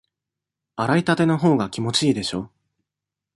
[0.77, 2.49] 洗いたてのほうが気持ちいいでしょ？